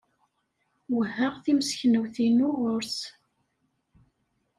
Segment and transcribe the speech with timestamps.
[0.95, 2.97] Wehhaɣ timseknewt-inu ɣur-s.